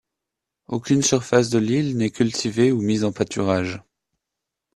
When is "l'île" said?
1.59-1.95